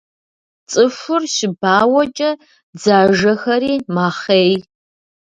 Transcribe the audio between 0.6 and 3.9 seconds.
Цӏыхур щыбауэкӏэ дзажэхэри